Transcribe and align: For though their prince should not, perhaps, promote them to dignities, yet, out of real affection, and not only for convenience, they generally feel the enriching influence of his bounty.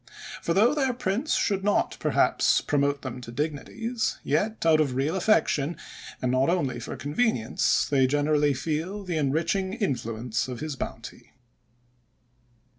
For 0.41 0.55
though 0.55 0.73
their 0.73 0.95
prince 0.95 1.35
should 1.35 1.63
not, 1.63 1.95
perhaps, 1.99 2.59
promote 2.59 3.03
them 3.03 3.21
to 3.21 3.31
dignities, 3.31 4.17
yet, 4.23 4.65
out 4.65 4.79
of 4.81 4.95
real 4.95 5.15
affection, 5.15 5.77
and 6.19 6.31
not 6.31 6.49
only 6.49 6.79
for 6.79 6.95
convenience, 6.97 7.85
they 7.87 8.07
generally 8.07 8.55
feel 8.55 9.03
the 9.03 9.17
enriching 9.17 9.73
influence 9.73 10.47
of 10.47 10.59
his 10.59 10.75
bounty. 10.75 11.33